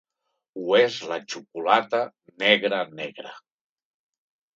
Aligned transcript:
Ho 0.59 0.77
és 0.77 0.95
la 1.11 1.17
xocolata 1.33 1.99
negra 2.45 2.81
negra. 3.01 3.35